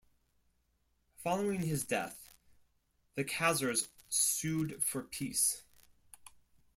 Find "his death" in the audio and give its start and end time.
1.61-2.31